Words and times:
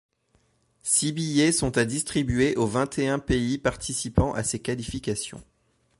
Six 0.81 1.11
billets 1.11 1.51
sont 1.51 1.77
à 1.77 1.85
distribuer 1.85 2.55
aux 2.55 2.65
vingt-et-un 2.65 3.19
pays 3.19 3.59
participant 3.59 4.31
à 4.33 4.41
ces 4.41 4.57
qualifications. 4.57 5.43